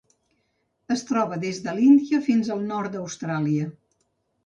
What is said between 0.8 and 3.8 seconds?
Es troba des de l'Índia fins al nord d'Austràlia.